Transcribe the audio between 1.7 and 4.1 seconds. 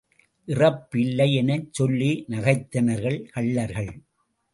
சொல்லி நகைத்தனர்கள் கள்ளர்கள்.